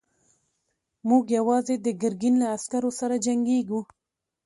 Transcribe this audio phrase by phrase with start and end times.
[1.09, 3.79] موږ يواځې د ګرګين له عسکرو سره جنګېږو.